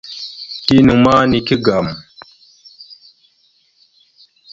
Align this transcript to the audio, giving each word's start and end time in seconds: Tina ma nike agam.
Tina 0.65 0.93
ma 1.03 1.15
nike 1.31 1.55
agam. 1.61 1.87